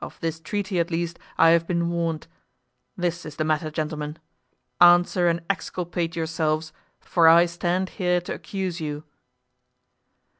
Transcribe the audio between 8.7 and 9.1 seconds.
you."